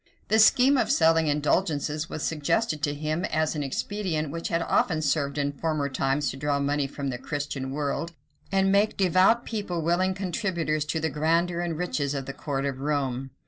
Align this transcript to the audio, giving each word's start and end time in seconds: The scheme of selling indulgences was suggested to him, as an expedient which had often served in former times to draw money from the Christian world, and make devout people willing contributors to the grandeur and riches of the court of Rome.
The 0.29 0.39
scheme 0.39 0.77
of 0.79 0.91
selling 0.91 1.27
indulgences 1.27 2.09
was 2.09 2.23
suggested 2.23 2.81
to 2.81 2.95
him, 2.95 3.23
as 3.25 3.53
an 3.55 3.61
expedient 3.61 4.31
which 4.31 4.47
had 4.47 4.63
often 4.63 4.99
served 5.03 5.37
in 5.37 5.51
former 5.51 5.89
times 5.89 6.31
to 6.31 6.37
draw 6.37 6.59
money 6.59 6.87
from 6.87 7.09
the 7.09 7.19
Christian 7.19 7.69
world, 7.69 8.11
and 8.51 8.71
make 8.71 8.97
devout 8.97 9.45
people 9.45 9.83
willing 9.83 10.15
contributors 10.15 10.85
to 10.85 10.99
the 10.99 11.09
grandeur 11.11 11.59
and 11.59 11.77
riches 11.77 12.15
of 12.15 12.25
the 12.25 12.33
court 12.33 12.65
of 12.65 12.79
Rome. 12.79 13.29